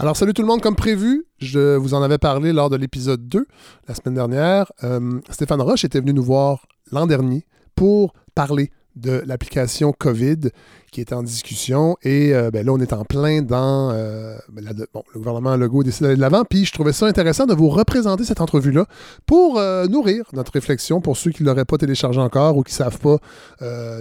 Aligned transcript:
Alors, 0.00 0.16
salut 0.16 0.32
tout 0.32 0.40
le 0.40 0.48
monde, 0.48 0.62
comme 0.62 0.76
prévu, 0.76 1.26
je 1.36 1.76
vous 1.76 1.92
en 1.92 2.00
avais 2.02 2.16
parlé 2.16 2.54
lors 2.54 2.70
de 2.70 2.76
l'épisode 2.76 3.28
2 3.28 3.46
la 3.86 3.94
semaine 3.94 4.14
dernière. 4.14 4.72
Euh, 4.82 5.20
Stéphane 5.28 5.60
Roche 5.60 5.84
était 5.84 6.00
venu 6.00 6.14
nous 6.14 6.22
voir 6.22 6.64
l'an 6.90 7.06
dernier 7.06 7.44
pour 7.74 8.14
parler 8.34 8.70
de 8.96 9.22
l'application 9.26 9.92
COVID 9.92 10.48
qui 10.90 11.02
est 11.02 11.12
en 11.12 11.22
discussion. 11.22 11.98
Et 12.02 12.34
euh, 12.34 12.50
ben 12.50 12.64
là, 12.64 12.72
on 12.72 12.78
est 12.78 12.94
en 12.94 13.04
plein 13.04 13.42
dans. 13.42 13.90
Euh, 13.92 14.38
ben 14.50 14.64
le 14.74 14.86
gouvernement 15.18 15.54
Legault 15.56 15.82
décide 15.82 16.04
d'aller 16.04 16.16
de 16.16 16.20
l'avant. 16.22 16.44
Puis 16.48 16.64
je 16.64 16.72
trouvais 16.72 16.94
ça 16.94 17.04
intéressant 17.04 17.44
de 17.44 17.52
vous 17.52 17.68
représenter 17.68 18.24
cette 18.24 18.40
entrevue-là 18.40 18.86
pour 19.26 19.60
nourrir 19.90 20.24
notre 20.32 20.52
réflexion 20.52 21.02
pour 21.02 21.18
ceux 21.18 21.30
qui 21.30 21.42
ne 21.42 21.48
l'auraient 21.48 21.66
pas 21.66 21.76
téléchargé 21.76 22.20
encore 22.20 22.56
ou 22.56 22.62
qui 22.62 22.72
ne 22.72 22.76
savent 22.76 22.98
pas 22.98 23.18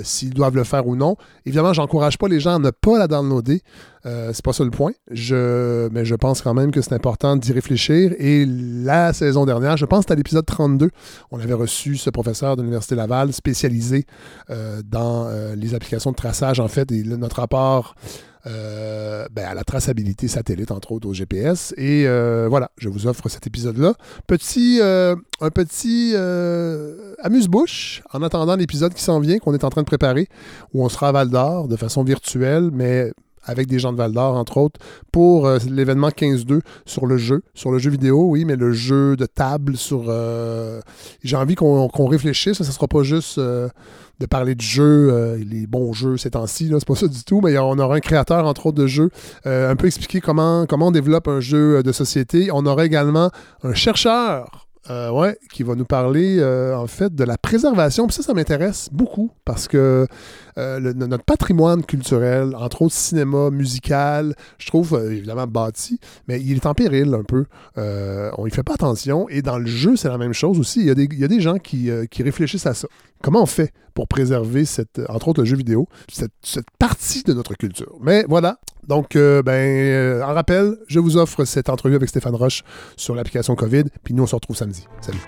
s'ils 0.04 0.34
doivent 0.34 0.55
le 0.55 0.63
faire 0.63 0.88
ou 0.88 0.95
non. 0.95 1.18
Évidemment, 1.45 1.73
j'encourage 1.73 2.18
pas 2.18 2.29
les 2.29 2.39
gens 2.39 2.55
à 2.55 2.59
ne 2.59 2.71
pas 2.71 2.97
la 2.97 3.07
downloader. 3.07 3.61
C'est 4.04 4.43
pas 4.43 4.54
ça 4.54 4.63
le 4.63 4.71
point. 4.71 4.91
Je, 5.11 5.89
mais 5.89 6.05
je 6.05 6.15
pense 6.15 6.41
quand 6.41 6.54
même 6.54 6.71
que 6.71 6.82
c'est 6.82 6.93
important 6.93 7.36
d'y 7.36 7.52
réfléchir. 7.52 8.14
Et 8.18 8.46
la 8.47 9.14
saison 9.14 9.46
dernière, 9.46 9.78
je 9.78 9.86
pense 9.86 10.06
que 10.06 10.14
à 10.14 10.15
l'épisode 10.15 10.46
32, 10.46 10.89
on 11.32 11.39
avait 11.39 11.54
reçu 11.54 11.97
ce 11.97 12.09
professeur 12.09 12.56
de 12.56 12.61
l'Université 12.61 12.96
Laval 12.96 13.33
spécialisé 13.33 14.06
dans 14.86 15.28
les 15.56 15.75
applications 15.75 16.11
de 16.11 16.15
traçage 16.15 16.59
en 16.59 16.68
fait 16.68 16.89
notre 16.92 17.37
rapport 17.37 17.96
euh, 18.47 19.28
ben, 19.32 19.46
à 19.46 19.54
la 19.54 19.64
traçabilité 19.65 20.29
satellite, 20.29 20.71
entre 20.71 20.93
autres, 20.93 21.07
au 21.07 21.14
GPS. 21.14 21.73
Et 21.78 22.07
euh, 22.07 22.47
voilà, 22.50 22.71
je 22.78 22.87
vous 22.87 23.06
offre 23.06 23.28
cet 23.28 23.47
épisode-là. 23.47 23.93
Petit, 24.28 24.79
euh, 24.81 25.15
un 25.42 25.50
petit 25.50 26.15
amuse-bouche 27.21 28.01
en 28.14 28.23
attendant 28.23 28.56
l'épisode 28.56 28.93
qui 28.93 29.04
s'en 29.04 29.20
vient, 29.20 29.39
qu'on 29.39 29.54
est 29.54 29.64
en 29.64 29.70
train 29.70 29.81
de 29.81 29.87
préparer, 29.87 30.28
où 30.73 30.84
on 30.84 30.89
sera 30.89 31.09
à 31.09 31.11
Val 31.11 31.29
d'Or 31.29 31.68
de 31.68 31.75
façon 31.75 32.03
virtuelle, 32.03 32.70
mais 32.72 33.11
avec 33.44 33.67
des 33.67 33.80
gens 33.80 33.92
de 33.92 33.98
Val 33.98 34.11
d'Or, 34.11 34.36
entre 34.36 34.58
autres, 34.58 34.80
pour 35.11 35.50
l'événement 35.70 36.09
15-2 36.09 36.61
sur 36.86 37.06
le 37.06 37.17
jeu, 37.17 37.42
sur 37.53 37.72
le 37.72 37.80
jeu 37.80 37.89
vidéo, 37.89 38.28
oui, 38.30 38.45
mais 38.45 38.56
le 38.56 38.72
jeu 38.72 39.16
de 39.16 39.25
table 39.25 39.78
sur... 39.78 40.14
J'ai 41.23 41.36
envie 41.36 41.56
qu'on 41.56 42.08
réfléchisse, 42.08 42.58
ça 42.58 42.64
ne 42.64 42.72
sera 42.72 42.88
pas 42.88 43.04
juste 43.04 43.40
de 44.20 44.26
parler 44.26 44.56
de 44.56 44.62
jeux, 44.62 45.09
euh, 45.12 45.38
les 45.38 45.66
bons 45.66 45.94
jeux 45.94 46.18
ces 46.18 46.31
temps-ci, 46.31 46.70
c'est 46.72 46.86
pas 46.86 46.96
ça 46.96 47.08
du 47.08 47.23
tout, 47.23 47.42
mais 47.42 47.58
on 47.58 47.80
aura 47.80 47.96
un 47.96 48.00
créateur, 48.00 48.46
entre 48.46 48.68
autres, 48.68 48.78
de 48.78 48.88
jeux, 48.88 49.09
euh, 49.46 49.72
un 49.72 49.76
peu 49.76 49.88
expliquer 49.88 50.20
comment, 50.20 50.66
comment 50.66 50.88
on 50.88 50.92
développe 50.92 51.28
un 51.28 51.40
jeu 51.40 51.78
euh, 51.78 51.84
de 51.84 51.92
société. 51.92 52.50
On 52.52 52.66
aura 52.66 52.86
également 52.86 53.31
un 53.64 53.74
chercheur 53.74 54.69
ouais, 54.89 55.38
qui 55.52 55.63
va 55.63 55.75
nous 55.75 55.85
parler 55.85 56.44
en 56.44 56.88
fait 56.88 57.13
de 57.13 57.23
la 57.23 57.38
préservation. 57.38 58.08
Puis 58.08 58.16
ça, 58.16 58.23
ça 58.23 58.33
m'intéresse 58.33 58.89
beaucoup 58.91 59.31
parce 59.45 59.67
que 59.67 60.08
notre 60.58 61.23
patrimoine 61.23 61.83
culturel, 61.83 62.55
entre 62.55 62.83
autres 62.83 62.95
cinéma, 62.95 63.50
musical, 63.50 64.35
je 64.57 64.67
trouve 64.67 65.00
évidemment 65.11 65.47
bâti, 65.47 66.00
mais 66.27 66.41
il 66.41 66.57
est 66.57 66.66
en 66.66 66.73
péril 66.73 67.13
un 67.13 67.23
peu. 67.23 67.45
on 67.75 68.45
y 68.47 68.52
fait 68.52 68.63
pas 68.63 68.73
attention. 68.73 69.27
Et 69.30 69.41
dans 69.41 69.57
le 69.57 69.67
jeu, 69.67 69.95
c'est 69.95 70.09
la 70.09 70.17
même 70.17 70.33
chose 70.33 70.59
aussi. 70.59 70.80
Il 70.81 70.88
y 70.88 70.91
a 70.91 70.95
des, 70.95 71.07
il 71.11 71.19
y 71.19 71.23
a 71.23 71.27
des 71.27 71.41
gens 71.41 71.57
qui, 71.57 71.89
qui 72.09 72.23
réfléchissent 72.23 72.66
à 72.66 72.73
ça. 72.73 72.88
Comment 73.22 73.44
on 73.44 73.47
fait 73.47 73.73
pour 73.94 74.07
préserver, 74.07 74.63
cette, 74.63 75.02
entre 75.09 75.27
autres 75.27 75.41
le 75.41 75.45
jeu 75.45 75.57
vidéo, 75.57 75.88
cette, 76.11 76.31
partie 76.77 77.23
de 77.23 77.33
notre 77.33 77.55
culture? 77.55 77.97
Mais 78.02 78.25
voilà. 78.30 78.59
Donc, 78.90 79.16
euh, 79.16 79.44
ben, 79.44 79.54
euh, 79.54 80.23
en 80.23 80.34
rappel, 80.34 80.76
je 80.88 80.98
vous 80.98 81.16
offre 81.16 81.45
cette 81.45 81.70
entrevue 81.70 81.94
avec 81.94 82.09
Stéphane 82.09 82.34
Roche 82.34 82.64
sur 82.98 83.14
l'application 83.14 83.54
COVID. 83.54 83.84
Puis 84.04 84.16
nous, 84.16 84.23
on 84.23 84.26
se 84.26 84.34
retrouve 84.34 84.56
samedi. 84.56 84.88
Salut. 85.00 85.20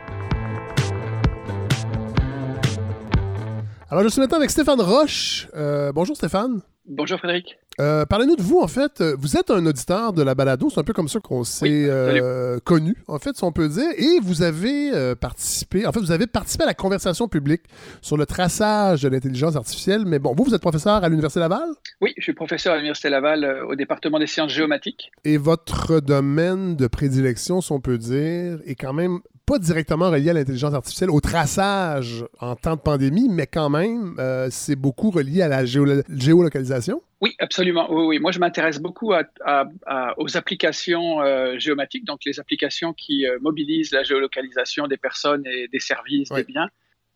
Alors, 3.91 4.03
je 4.03 4.09
suis 4.09 4.19
maintenant 4.19 4.37
avec 4.37 4.49
Stéphane 4.49 4.81
Roche. 4.81 5.47
Euh, 5.55 5.91
bonjour 5.91 6.15
Stéphane. 6.15 6.61
Bonjour 6.87 7.19
Frédéric. 7.19 7.60
Euh, 7.79 8.05
parlez-nous 8.05 8.35
de 8.35 8.41
vous, 8.41 8.59
en 8.59 8.67
fait. 8.67 9.01
Vous 9.01 9.37
êtes 9.37 9.49
un 9.49 9.65
auditeur 9.65 10.13
de 10.13 10.21
la 10.21 10.35
balado, 10.35 10.69
c'est 10.69 10.79
un 10.79 10.83
peu 10.83 10.93
comme 10.93 11.07
ça 11.07 11.19
qu'on 11.19 11.43
s'est 11.43 11.85
euh, 11.89 12.59
connu, 12.63 12.95
en 13.07 13.17
fait, 13.17 13.35
si 13.35 13.43
on 13.43 13.51
peut 13.51 13.69
dire. 13.69 13.89
Et 13.97 14.19
vous 14.21 14.41
avez 14.41 14.91
euh, 14.93 15.15
participé, 15.15 15.85
en 15.85 15.91
fait, 15.91 15.99
vous 15.99 16.11
avez 16.11 16.27
participé 16.27 16.63
à 16.63 16.67
la 16.67 16.73
conversation 16.73 17.27
publique 17.27 17.63
sur 18.01 18.17
le 18.17 18.25
traçage 18.25 19.03
de 19.03 19.09
l'intelligence 19.09 19.55
artificielle. 19.55 20.03
Mais 20.05 20.19
bon, 20.19 20.33
vous, 20.35 20.43
vous 20.43 20.53
êtes 20.53 20.61
professeur 20.61 21.03
à 21.03 21.09
l'Université 21.09 21.39
Laval? 21.39 21.69
Oui, 22.01 22.13
je 22.17 22.23
suis 22.23 22.33
professeur 22.33 22.73
à 22.73 22.75
l'Université 22.75 23.09
Laval 23.09 23.63
au 23.67 23.75
département 23.75 24.19
des 24.19 24.27
sciences 24.27 24.51
géomatiques. 24.51 25.11
Et 25.23 25.37
votre 25.37 25.99
domaine 26.01 26.75
de 26.75 26.87
prédilection, 26.87 27.61
si 27.61 27.71
on 27.71 27.79
peut 27.79 27.97
dire, 27.97 28.59
est 28.65 28.75
quand 28.75 28.93
même 28.93 29.19
pas 29.45 29.59
directement 29.59 30.09
relié 30.09 30.29
à 30.29 30.33
l'intelligence 30.33 30.73
artificielle, 30.73 31.09
au 31.09 31.21
traçage 31.21 32.25
en 32.39 32.55
temps 32.55 32.75
de 32.75 32.81
pandémie, 32.81 33.27
mais 33.29 33.47
quand 33.47 33.69
même, 33.69 34.15
c'est 34.49 34.75
beaucoup 34.75 35.11
relié 35.11 35.41
à 35.41 35.47
la 35.47 35.65
géolocalisation? 35.65 37.01
Oui, 37.21 37.35
absolument. 37.37 37.87
Oui, 37.91 38.17
Moi, 38.19 38.31
je 38.31 38.39
m'intéresse 38.39 38.79
beaucoup 38.79 39.13
aux 39.13 40.37
applications 40.37 41.21
euh, 41.21 41.57
géomatiques, 41.59 42.03
donc 42.03 42.21
les 42.25 42.39
applications 42.39 42.93
qui 42.93 43.27
euh, 43.27 43.37
mobilisent 43.41 43.91
la 43.91 44.03
géolocalisation 44.03 44.87
des 44.87 44.97
personnes 44.97 45.45
et 45.45 45.67
des 45.67 45.79
services, 45.79 46.29
des 46.29 46.43
biens. 46.43 46.67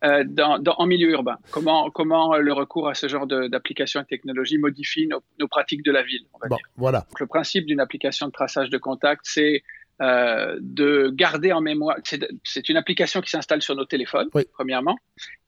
Euh, 0.04 0.24
dans, 0.28 0.62
en 0.62 0.86
milieu 0.86 1.10
urbain. 1.10 1.38
Comment, 1.52 1.90
comment 1.90 2.36
le 2.36 2.54
recours 2.54 2.90
à 2.90 2.94
ce 2.94 3.08
genre 3.08 3.26
d'applications 3.26 4.02
et 4.02 4.06
technologies 4.06 4.58
modifie 4.58 5.08
nos, 5.08 5.48
pratiques 5.48 5.84
de 5.84 5.92
la 5.92 6.04
ville. 6.04 6.26
bon, 6.48 6.58
Voilà. 6.76 7.08
le 7.18 7.26
principe 7.26 7.66
d'une 7.66 7.80
application 7.80 8.28
de 8.28 8.32
traçage 8.32 8.70
de 8.70 8.78
contact, 8.78 9.22
c'est 9.24 9.64
euh, 10.02 10.58
de 10.60 11.10
garder 11.14 11.54
en 11.54 11.62
mémoire. 11.62 11.96
C'est 12.44 12.68
une 12.68 12.76
application 12.76 13.22
qui 13.22 13.30
s'installe 13.30 13.62
sur 13.62 13.78
nos 13.78 13.86
téléphones, 13.86 14.28
premièrement, 14.52 14.98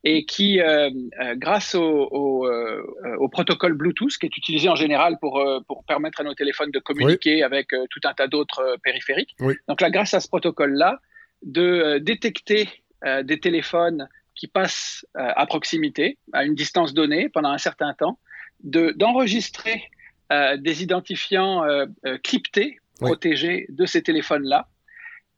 et 0.06 0.24
qui, 0.24 0.62
euh, 0.62 0.90
euh, 1.20 1.36
grâce 1.36 1.76
au, 1.76 1.84
au, 1.84 3.28
protocole 3.28 3.74
Bluetooth, 3.74 4.18
qui 4.18 4.26
est 4.26 4.38
utilisé 4.38 4.70
en 4.70 4.76
général 4.76 5.18
pour, 5.20 5.46
pour 5.68 5.84
permettre 5.84 6.22
à 6.22 6.24
nos 6.24 6.34
téléphones 6.34 6.72
de 6.72 6.80
communiquer 6.80 7.44
avec 7.44 7.72
tout 7.90 8.00
un 8.06 8.14
tas 8.14 8.28
d'autres 8.28 8.78
périphériques. 8.84 9.36
Donc 9.68 9.82
là, 9.82 9.90
grâce 9.90 10.14
à 10.14 10.22
ce 10.22 10.30
protocole-là, 10.30 11.02
de 11.44 11.98
détecter 11.98 12.70
des 13.24 13.42
téléphones 13.42 14.08
qui 14.34 14.48
passent 14.48 15.06
à 15.14 15.46
proximité, 15.46 16.18
à 16.32 16.46
une 16.46 16.56
distance 16.56 16.94
donnée, 16.94 17.28
pendant 17.28 17.50
un 17.50 17.58
certain 17.58 17.94
temps, 17.94 18.18
d'enregistrer 18.64 19.84
des 20.32 20.84
identifiants 20.84 21.66
cryptés 22.24 22.80
protégé 23.00 23.66
de 23.70 23.86
ces 23.86 24.02
téléphones-là 24.02 24.68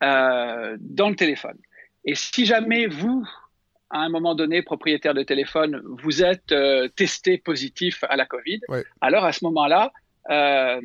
euh, 0.04 0.78
dans 0.80 1.10
le 1.10 1.16
téléphone. 1.16 1.58
Et 2.06 2.16
si 2.16 2.46
jamais 2.46 2.88
vous, 2.88 3.28
à 3.90 4.00
un 4.00 4.10
moment 4.10 4.34
donné, 4.34 4.62
propriétaire 4.62 5.14
de 5.14 5.24
téléphone, 5.24 5.82
vous 6.02 6.24
êtes 6.24 6.52
euh, 6.54 6.88
testé 6.96 7.38
positif 7.38 8.04
à 8.08 8.16
la 8.16 8.26
Covid, 8.26 8.62
alors 9.02 9.26
à 9.26 9.34
ce 9.34 9.44
moment-là, 9.46 9.92
euh, 10.30 10.80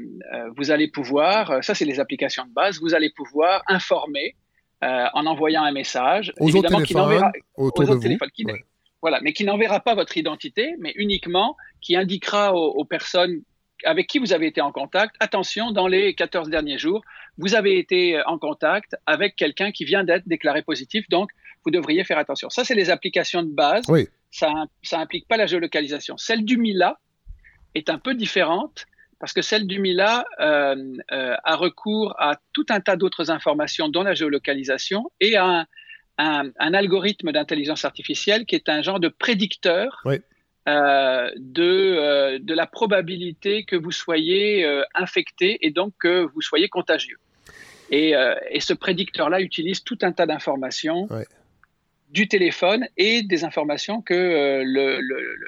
vous 0.56 0.70
allez 0.70 0.88
pouvoir, 0.88 1.62
ça 1.62 1.74
c'est 1.74 1.84
les 1.84 2.00
applications 2.00 2.44
de 2.44 2.52
base, 2.52 2.80
vous 2.80 2.94
allez 2.94 3.10
pouvoir 3.10 3.62
informer 3.68 4.34
en 4.82 5.24
envoyant 5.24 5.62
un 5.62 5.72
message, 5.72 6.30
aux 6.38 6.48
évidemment 6.48 6.82
qui 6.82 6.94
n'enverra 6.94 7.32
aux 7.56 7.68
autres 7.68 7.96
téléphones, 7.96 8.30
qui, 8.34 8.44
voilà, 9.00 9.18
mais 9.22 9.32
qui 9.32 9.44
n'enverra 9.44 9.80
pas 9.80 9.94
votre 9.94 10.14
identité, 10.18 10.74
mais 10.78 10.92
uniquement 10.96 11.56
qui 11.80 11.96
indiquera 11.96 12.54
aux 12.54 12.84
personnes 12.84 13.41
avec 13.84 14.06
qui 14.06 14.18
vous 14.18 14.32
avez 14.32 14.46
été 14.46 14.60
en 14.60 14.72
contact, 14.72 15.14
attention, 15.20 15.70
dans 15.70 15.86
les 15.86 16.14
14 16.14 16.48
derniers 16.48 16.78
jours, 16.78 17.02
vous 17.38 17.54
avez 17.54 17.78
été 17.78 18.22
en 18.26 18.38
contact 18.38 18.96
avec 19.06 19.36
quelqu'un 19.36 19.72
qui 19.72 19.84
vient 19.84 20.04
d'être 20.04 20.26
déclaré 20.26 20.62
positif, 20.62 21.08
donc 21.08 21.30
vous 21.64 21.70
devriez 21.70 22.04
faire 22.04 22.18
attention. 22.18 22.50
Ça, 22.50 22.64
c'est 22.64 22.74
les 22.74 22.90
applications 22.90 23.42
de 23.42 23.52
base. 23.52 23.84
Oui. 23.88 24.08
Ça 24.30 24.52
n'implique 24.92 25.28
pas 25.28 25.36
la 25.36 25.46
géolocalisation. 25.46 26.16
Celle 26.16 26.44
du 26.44 26.56
Mila 26.56 26.98
est 27.74 27.88
un 27.88 27.98
peu 27.98 28.14
différente 28.14 28.86
parce 29.20 29.32
que 29.32 29.42
celle 29.42 29.66
du 29.66 29.78
Mila 29.78 30.26
euh, 30.41 30.74
euh, 31.12 31.34
a 31.44 31.56
recours 31.56 32.14
à 32.18 32.36
tout 32.52 32.66
un 32.68 32.80
tas 32.80 32.96
d'autres 32.96 33.30
informations, 33.30 33.88
dont 33.88 34.02
la 34.02 34.12
géolocalisation, 34.12 35.10
et 35.20 35.36
à 35.36 35.66
un, 36.18 36.50
un 36.58 36.74
algorithme 36.74 37.32
d'intelligence 37.32 37.84
artificielle 37.84 38.44
qui 38.44 38.54
est 38.54 38.68
un 38.68 38.82
genre 38.82 39.00
de 39.00 39.08
prédicteur 39.08 40.02
oui. 40.04 40.16
Euh, 40.66 41.30
de, 41.36 41.62
euh, 41.62 42.38
de 42.41 42.54
la 42.54 42.66
probabilité 42.66 43.64
que 43.64 43.76
vous 43.76 43.91
soyez 43.91 44.64
euh, 44.64 44.82
infecté 44.94 45.58
et 45.60 45.70
donc 45.70 45.92
que 46.00 46.26
vous 46.32 46.41
soyez 46.41 46.70
contagieux. 46.70 47.19
Et, 47.91 48.15
et 48.50 48.60
ce 48.60 48.72
prédicteur-là 48.72 49.42
utilise 49.42 49.84
tout 49.84 49.98
un 50.00 50.10
tas 50.10 50.24
d'informations 50.24 51.06
du 52.09 52.27
téléphone 52.27 52.89
et 52.97 53.22
des 53.22 53.44
informations 53.44 54.00
que 54.00 54.62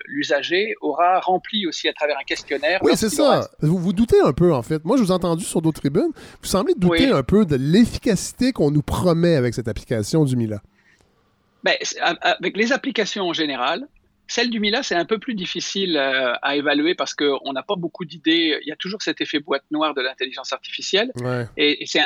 l'usager 0.05 0.75
aura 0.83 1.19
remplies 1.19 1.67
aussi 1.67 1.89
à 1.89 1.95
travers 1.95 2.19
un 2.19 2.25
questionnaire. 2.25 2.79
Oui, 2.83 2.93
c'est 2.95 3.09
ça. 3.09 3.49
Vous 3.63 3.79
vous 3.79 3.95
doutez 3.95 4.21
un 4.21 4.35
peu, 4.35 4.53
en 4.53 4.63
fait. 4.63 4.85
Moi, 4.85 4.99
je 4.99 5.03
vous 5.03 5.09
ai 5.09 5.15
entendu 5.15 5.45
sur 5.45 5.63
d'autres 5.63 5.81
tribunes. 5.81 6.13
Vous 6.15 6.47
semblez 6.47 6.75
douter 6.75 7.09
un 7.11 7.23
peu 7.23 7.47
de 7.47 7.57
l'efficacité 7.57 8.53
qu'on 8.53 8.71
nous 8.71 8.83
promet 8.83 9.35
avec 9.35 9.55
cette 9.55 9.67
application 9.67 10.25
du 10.25 10.37
Mila. 10.37 10.61
Ben, 11.65 11.75
avec 12.21 12.57
les 12.57 12.73
applications 12.73 13.25
en 13.25 13.33
général, 13.33 13.89
celle 14.29 14.51
du 14.51 14.61
Mila, 14.61 14.83
c'est 14.83 14.95
un 14.95 15.05
peu 15.05 15.19
plus 15.19 15.35
difficile 15.35 15.97
euh, 15.97 16.33
à 16.43 16.57
évaluer 16.57 16.95
parce 16.95 17.15
qu'on 17.15 17.53
n'a 17.53 17.63
pas 17.63 17.77
beaucoup 17.77 18.05
d'idées. 18.05 18.59
Il 18.63 18.69
y 18.69 18.73
a 18.73 18.77
toujours 18.77 19.03
cet 19.03 19.21
effet 19.21 19.39
boîte 19.39 19.63
noire 19.71 19.95
de 19.95 20.03
l'intelligence 20.03 20.53
artificielle. 20.53 21.13
Et, 21.57 21.85
c'est 21.87 22.01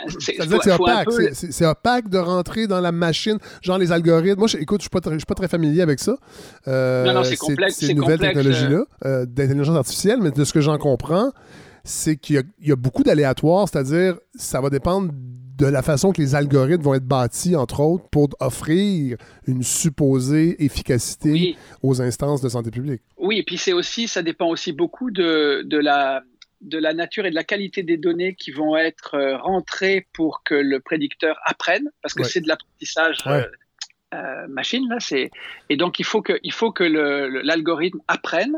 opaque. 0.70 1.08
C'est 1.32 1.67
opaque 1.67 2.08
de 2.08 2.19
rentrer 2.19 2.67
dans 2.67 2.81
la 2.81 2.93
machine, 2.93 3.38
genre 3.62 3.78
les 3.78 3.93
algorithmes. 3.93 4.38
Moi, 4.38 4.49
écoute, 4.58 4.82
je 4.82 5.11
ne 5.11 5.19
suis, 5.19 5.26
pas 5.26 5.34
très 5.34 5.49
familier 5.49 5.82
avec 5.82 5.99
ça. 5.99 6.17
Euh, 6.69 7.05
non, 7.05 7.14
non, 7.14 7.25
c'est 7.25 7.37
complexe. 7.37 7.76
Ces 7.76 7.94
nouvelles 7.94 8.19
technologies-là 8.19 8.84
euh, 9.05 9.26
d'intelligence 9.26 9.76
artificielle, 9.76 10.20
mais 10.20 10.31
de 10.31 10.44
ce 10.44 10.52
que 10.52 10.61
j'en 10.61 10.78
comprends, 10.78 11.32
c'est 11.84 12.16
qu'il 12.16 12.44
y, 12.61 12.73
a 12.73 12.76
beaucoup 12.76 13.02
d'aléatoires, 13.02 13.69
c'est-à-dire 13.69 14.19
ça 14.34 14.61
va 14.61 14.69
dépendre 14.69 15.12
de 15.61 15.67
la 15.67 15.83
façon 15.83 16.12
que 16.12 16.23
les 16.23 16.35
algorithmes 16.35 16.83
vont 16.83 16.95
être 16.95 17.07
bâtis, 17.07 17.55
entre 17.55 17.81
autres, 17.81 18.09
pour 18.09 18.29
offrir 18.41 19.19
une 19.47 19.62
supposée 19.62 20.65
efficacité 20.65 21.57
aux 21.83 22.01
instances 22.01 22.41
de 22.41 22.49
santé 22.49 22.71
publique. 22.71 23.03
Oui, 23.19 23.39
et 23.39 23.43
puis 23.43 23.59
c'est 23.59 23.75
aussi, 23.75 24.09
ça 24.09 24.23
dépend 24.23 24.49
aussi 24.49 24.73
beaucoup 24.73 25.11
de, 25.11 25.62
de, 25.65 25.77
la, 25.77 26.23
de 26.62 26.79
la 26.79 26.95
nature 26.95 27.27
et 27.27 27.31
de 27.31 27.35
la 27.35 27.45
qualité 27.45 27.83
des 27.83 27.99
données 27.99 28.35
qui 28.35 28.53
vont 28.53 28.75
être 28.75 29.15
euh, 29.15 29.37
rentrées 29.37 30.07
pour 30.15 30.43
que 30.45 30.55
le 30.55 30.81
prédicteur 30.81 31.39
apprenne, 31.45 31.91
parce 32.01 32.15
que 32.15 32.25
c'est 32.25 32.41
de 32.41 32.49
l'apprentissage. 32.49 33.19
Euh, 33.27 33.45
euh, 34.12 34.49
machine 34.49 34.89
là, 34.89 34.97
c'est 34.99 35.31
et 35.69 35.77
donc 35.77 36.01
il 36.01 36.05
faut 36.05 36.21
que 36.21 36.41
il 36.43 36.53
faut 36.53 36.73
que 36.73 36.83
l'algorithme 36.83 38.01
apprenne 38.09 38.57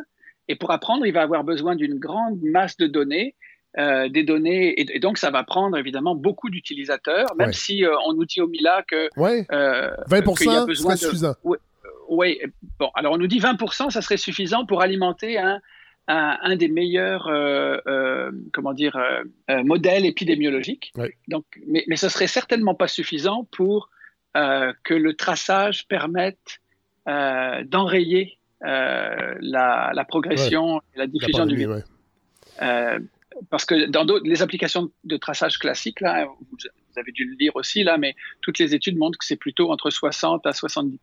et 0.48 0.56
pour 0.56 0.70
apprendre 0.70 1.04
il 1.04 1.12
va 1.12 1.20
avoir 1.20 1.44
besoin 1.44 1.76
d'une 1.76 1.98
grande 1.98 2.40
masse 2.40 2.78
de 2.78 2.86
données 2.86 3.34
euh, 3.78 4.08
des 4.08 4.22
données. 4.22 4.80
Et, 4.80 4.98
donc 4.98 5.18
ça 5.18 5.30
va 5.30 5.44
prendre 5.44 5.76
évidemment 5.76 6.14
beaucoup 6.14 6.50
d'utilisateurs 6.50 7.34
même 7.36 7.52
si 7.52 7.84
euh, 7.84 7.94
on 8.06 8.14
nous 8.14 8.24
dit 8.24 8.40
au 8.40 8.48
Mila 8.48 8.82
que 8.86 9.08
20% 10.08 10.74
serait 10.74 10.96
suffisant. 10.96 11.34
Oui, 12.08 12.38
bon 12.78 12.90
alors 12.94 13.14
on 13.14 13.18
nous 13.18 13.26
dit 13.26 13.40
20% 13.40 13.90
ça 13.90 14.02
serait 14.02 14.16
suffisant 14.16 14.66
pour 14.66 14.82
alimenter 14.82 15.38
un 15.38 15.60
un, 16.08 16.56
des 16.56 16.68
meilleurs 16.68 17.30
comment 18.52 18.72
dire 18.74 19.00
modèles 19.48 20.04
épidémiologiques. 20.04 20.92
Donc 21.28 21.44
mais 21.66 21.84
mais 21.88 21.96
ce 21.96 22.08
serait 22.08 22.26
certainement 22.26 22.74
pas 22.74 22.88
suffisant 22.88 23.48
pour 23.52 23.88
euh, 24.34 24.72
que 24.82 24.94
le 24.94 25.12
traçage 25.12 25.86
permette 25.88 26.60
euh, 27.06 27.62
d'enrayer 27.64 28.38
euh, 28.64 29.34
la, 29.40 30.06
progression 30.08 30.80
et 30.94 30.98
la 30.98 31.06
diffusion 31.06 31.44
du 31.44 31.56
virus. 31.56 31.84
Parce 33.50 33.64
que 33.64 33.86
dans 33.86 34.04
les 34.24 34.42
applications 34.42 34.90
de 35.04 35.16
traçage 35.16 35.58
classiques, 35.58 36.00
là, 36.00 36.26
vous, 36.50 36.56
avez 36.96 37.12
dû 37.12 37.24
le 37.24 37.36
lire 37.38 37.56
aussi, 37.56 37.84
là, 37.84 37.98
mais 37.98 38.14
toutes 38.42 38.58
les 38.58 38.74
études 38.74 38.96
montrent 38.96 39.18
que 39.18 39.24
c'est 39.24 39.36
plutôt 39.36 39.70
entre 39.70 39.90
60 39.90 40.46
à 40.46 40.52
70 40.52 40.98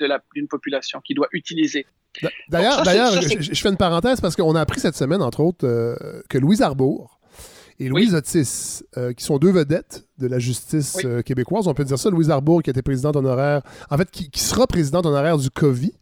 de 0.00 0.06
la 0.06 0.20
d'une 0.34 0.48
population 0.48 1.00
qui 1.00 1.14
doit 1.14 1.28
utiliser. 1.32 1.86
D'ailleurs, 2.48 2.84
je, 2.84 3.54
fais 3.54 3.68
une 3.68 3.76
parenthèse 3.76 4.20
parce 4.20 4.36
qu'on 4.36 4.54
a 4.54 4.60
appris 4.60 4.80
cette 4.80 4.96
semaine, 4.96 5.22
entre 5.22 5.40
autres, 5.40 5.66
que 6.28 6.38
Louise 6.38 6.60
Arbour, 6.60 7.20
et 7.78 7.88
Louise 7.88 8.14
Otis, 8.14 8.82
euh, 8.96 9.12
qui 9.12 9.24
sont 9.24 9.38
deux 9.38 9.50
vedettes 9.50 10.06
de 10.18 10.26
la 10.26 10.38
justice 10.38 10.98
euh, 11.04 11.22
québécoise. 11.22 11.66
On 11.68 11.74
peut 11.74 11.84
dire 11.84 11.98
ça. 11.98 12.10
Louise 12.10 12.30
Arbour, 12.30 12.62
qui 12.62 12.70
était 12.70 12.82
présidente 12.82 13.16
honoraire, 13.16 13.62
en 13.90 13.96
fait, 13.96 14.10
qui, 14.10 14.30
sera 14.40 14.66
présidente 14.66 15.06
honoraire 15.06 15.38
du 15.38 15.50
COVID, 15.50 15.92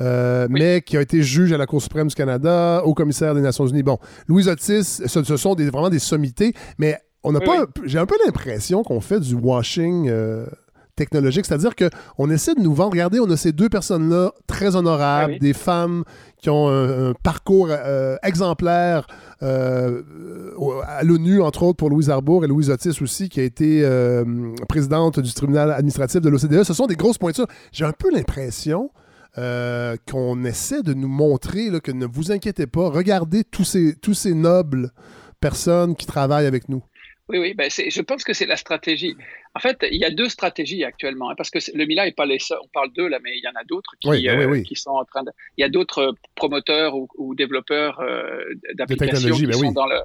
euh, 0.00 0.46
mais 0.50 0.82
qui 0.82 0.96
a 0.96 1.00
été 1.00 1.22
juge 1.22 1.52
à 1.52 1.58
la 1.58 1.66
Cour 1.66 1.82
suprême 1.82 2.08
du 2.08 2.14
Canada, 2.14 2.82
au 2.84 2.94
commissaire 2.94 3.34
des 3.34 3.40
Nations 3.40 3.66
Unies. 3.66 3.82
Bon, 3.82 3.98
Louise 4.26 4.48
Otis, 4.48 5.02
ce, 5.06 5.36
sont 5.36 5.54
des, 5.54 5.70
vraiment 5.70 5.90
des 5.90 5.98
sommités, 5.98 6.54
mais 6.78 6.98
on 7.22 7.32
n'a 7.32 7.40
pas. 7.40 7.66
J'ai 7.84 7.98
un 7.98 8.06
peu 8.06 8.16
l'impression 8.24 8.82
qu'on 8.82 9.00
fait 9.00 9.20
du 9.20 9.34
washing 9.34 10.10
technologique. 11.02 11.46
C'est-à-dire 11.46 11.72
qu'on 11.74 12.30
essaie 12.30 12.54
de 12.54 12.60
nous 12.60 12.74
vendre. 12.74 12.92
Regardez, 12.92 13.20
on 13.20 13.30
a 13.30 13.36
ces 13.36 13.52
deux 13.52 13.68
personnes-là 13.68 14.32
très 14.46 14.76
honorables, 14.76 15.38
des 15.38 15.52
femmes 15.52 16.04
qui 16.42 16.50
ont 16.50 16.68
un, 16.68 17.14
parcours 17.22 17.68
euh, 17.70 18.16
exemplaire 18.22 19.06
euh, 19.42 20.02
à 20.86 21.02
l'ONU, 21.04 21.40
entre 21.40 21.62
autres 21.62 21.76
pour 21.76 21.90
Louise 21.90 22.10
Arbour 22.10 22.44
et 22.44 22.48
Louise 22.48 22.70
Otis 22.70 23.00
aussi, 23.00 23.28
qui 23.28 23.40
a 23.40 23.44
été 23.44 23.82
euh, 23.84 24.24
présidente 24.68 25.20
du 25.20 25.32
tribunal 25.32 25.70
administratif 25.70 26.20
de 26.20 26.28
l'OCDE. 26.28 26.64
Ce 26.64 26.74
sont 26.74 26.86
des 26.86 26.96
grosses 26.96 27.18
pointures. 27.18 27.46
J'ai 27.72 27.84
un 27.84 27.92
peu 27.92 28.10
l'impression 28.12 28.90
qu'on 29.34 30.44
essaie 30.44 30.82
de 30.82 30.92
nous 30.92 31.08
montrer 31.08 31.70
là, 31.70 31.80
que 31.80 31.90
ne 31.90 32.04
vous 32.04 32.32
inquiétez 32.32 32.66
pas, 32.66 32.90
regardez 32.90 33.44
tous 33.44 33.64
ces, 33.64 33.96
tous 33.96 34.12
ces 34.12 34.34
nobles 34.34 34.92
personnes 35.40 35.96
qui 35.96 36.04
travaillent 36.04 36.44
avec 36.44 36.68
nous. 36.68 36.82
Oui, 37.32 37.38
oui, 37.38 37.54
ben 37.54 37.70
je 37.70 38.02
pense 38.02 38.24
que 38.24 38.34
c'est 38.34 38.44
la 38.44 38.56
stratégie. 38.56 39.16
En 39.54 39.58
fait, 39.58 39.78
il 39.90 39.96
y 39.96 40.04
a 40.04 40.10
deux 40.10 40.28
stratégies 40.28 40.84
actuellement, 40.84 41.30
hein, 41.30 41.34
parce 41.34 41.48
que 41.48 41.58
le 41.74 41.86
Mila 41.86 42.04
n'est 42.04 42.12
pas 42.12 42.26
les 42.26 42.38
seuls. 42.38 42.58
On 42.62 42.68
parle 42.68 42.92
d'eux 42.92 43.08
là, 43.08 43.18
mais 43.24 43.30
il 43.34 43.42
y 43.42 43.48
en 43.48 43.58
a 43.58 43.64
d'autres 43.64 43.94
qui, 44.00 44.08
ben 44.10 44.52
euh, 44.52 44.62
qui, 44.62 44.76
sont 44.76 44.90
en 44.90 45.04
train 45.06 45.22
de. 45.22 45.30
Il 45.56 45.62
y 45.62 45.64
a 45.64 45.70
d'autres 45.70 46.14
promoteurs 46.34 46.94
ou, 46.94 47.34
développeurs 47.34 48.00
euh, 48.00 48.44
d'applications 48.74 49.34
qui, 49.34 49.46
ben 49.46 49.52
sont 49.54 49.72
dans 49.72 49.86
le, 49.86 50.00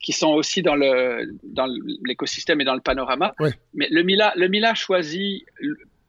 qui 0.00 0.14
sont 0.14 0.30
aussi 0.30 0.62
dans 0.62 0.76
le 0.76 1.30
dans 1.42 1.68
l'écosystème 2.06 2.62
et 2.62 2.64
dans 2.64 2.74
le 2.74 2.80
panorama. 2.80 3.34
Mais 3.74 3.88
le 3.90 4.02
Mila, 4.02 4.32
le 4.36 4.48
Mila 4.48 4.74
choisit, 4.74 5.44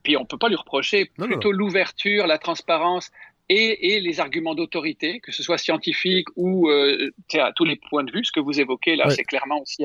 puis 0.02 0.16
on 0.16 0.24
peut 0.24 0.38
pas 0.38 0.48
lui 0.48 0.56
reprocher, 0.56 1.10
plutôt 1.18 1.52
l'ouverture, 1.52 2.26
la 2.26 2.38
transparence, 2.38 3.10
et, 3.48 4.00
les 4.00 4.20
arguments 4.20 4.54
d'autorité, 4.54 5.20
que 5.20 5.32
ce 5.32 5.42
soit 5.42 5.58
scientifique 5.58 6.28
ou 6.36 6.68
euh, 6.70 7.10
à 7.34 7.52
tous 7.52 7.64
les 7.64 7.78
points 7.90 8.04
de 8.04 8.10
vue. 8.10 8.24
Ce 8.24 8.32
que 8.32 8.40
vous 8.40 8.60
évoquez 8.60 8.96
là, 8.96 9.10
c'est 9.10 9.24
clairement 9.24 9.60
aussi 9.60 9.84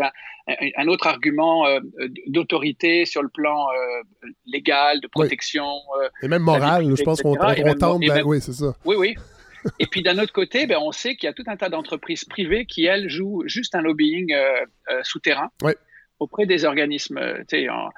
un, 0.78 0.88
autre 0.88 1.08
argument 1.08 1.68
euh, 1.68 1.80
d'autorité 2.28 3.06
sur 3.06 3.22
le 3.22 3.30
plan 3.30 3.68
euh, 3.68 4.28
légal, 4.46 5.02
de 5.02 5.08
protection. 5.08 5.68
et 6.22 6.28
même 6.28 6.44
moral, 6.44 6.96
je 6.96 7.04
pense 7.04 7.22
qu'on 7.22 7.36
tente. 7.36 8.04
Oui, 8.26 8.42
c'est 8.42 8.54
ça. 8.54 8.76
Oui, 8.86 8.96
oui. 8.98 9.16
et 9.78 9.88
puis 9.88 10.02
d'un 10.02 10.18
autre 10.20 10.32
côté, 10.32 10.66
ben, 10.66 10.78
on 10.82 10.94
sait 10.94 11.16
qu'il 11.16 11.28
y 11.28 11.30
a 11.30 11.34
tout 11.34 11.44
un 11.48 11.58
tas 11.58 11.70
d'entreprises 11.70 12.24
privées 12.24 12.66
qui, 12.66 12.86
elles, 12.86 13.10
jouent 13.10 13.44
juste 13.46 13.76
un 13.76 13.82
lobbying 13.82 14.34
souterrain 15.04 15.50
auprès 16.20 16.46
des 16.46 16.64
organismes. 16.64 17.20
En, 17.20 17.90